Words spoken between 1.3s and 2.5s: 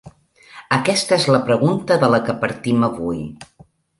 la pregunta de la que